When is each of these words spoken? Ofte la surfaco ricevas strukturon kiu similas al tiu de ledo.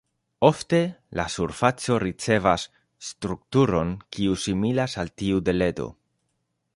Ofte 0.47 0.77
la 1.19 1.25
surfaco 1.33 1.97
ricevas 2.05 2.65
strukturon 3.11 3.95
kiu 4.17 4.39
similas 4.47 4.97
al 5.05 5.13
tiu 5.23 5.45
de 5.51 5.59
ledo. 5.59 5.89